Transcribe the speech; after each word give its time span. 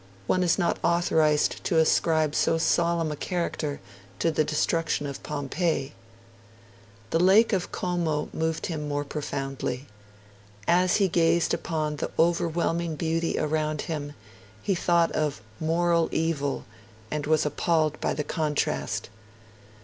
One 0.25 0.41
is 0.41 0.57
not 0.57 0.79
authorised 0.83 1.63
to 1.65 1.77
ascribe 1.77 2.33
so 2.33 2.57
solemn 2.57 3.11
a 3.11 3.15
character 3.15 3.79
to 4.17 4.31
the 4.31 4.43
destruction 4.43 5.05
of 5.05 5.21
Pompeii.' 5.21 5.93
The 7.11 7.19
lake 7.19 7.53
of 7.53 7.71
Como 7.71 8.27
moved 8.33 8.65
him 8.65 8.87
more 8.89 9.05
profoundly. 9.05 9.85
As 10.67 10.95
he 10.95 11.07
gazed 11.07 11.53
upon 11.53 11.97
the 11.97 12.09
overwhelming 12.17 12.95
beauty 12.95 13.37
around 13.37 13.81
him, 13.81 14.13
he 14.63 14.73
thought 14.73 15.11
of 15.11 15.43
'moral 15.59 16.09
evil', 16.11 16.65
and 17.11 17.27
was 17.27 17.45
appalled 17.45 18.01
by 18.01 18.15
the 18.15 18.23
contrast. 18.23 19.11